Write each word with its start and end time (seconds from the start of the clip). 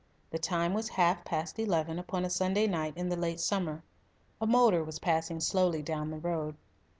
The 0.31 0.39
time 0.39 0.73
was 0.73 0.89
half 0.89 1.23
past 1.23 1.59
eleven 1.59 1.99
upon 1.99 2.25
a 2.25 2.29
Sunday 2.31 2.65
night 2.65 2.93
in 2.97 3.09
the 3.09 3.15
late 3.15 3.39
summer. 3.39 3.83
A 4.41 4.47
motor 4.47 4.83
was 4.83 4.97
passing 4.97 5.39
slowly 5.39 5.83
down 5.83 6.09
the 6.09 6.17
road. 6.17 6.55